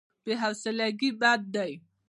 [0.23, 1.71] بې حوصلګي بد دی.